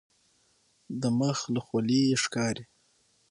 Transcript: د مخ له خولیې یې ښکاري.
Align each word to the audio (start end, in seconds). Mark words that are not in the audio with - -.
د 1.01 1.03
مخ 1.19 1.37
له 1.53 1.59
خولیې 1.65 2.03
یې 2.09 2.17
ښکاري. 2.23 2.63